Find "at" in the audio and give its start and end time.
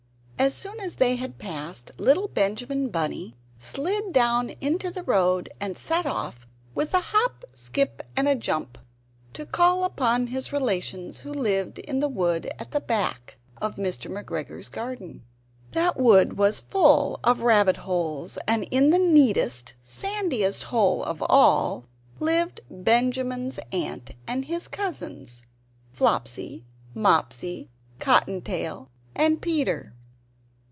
12.57-12.71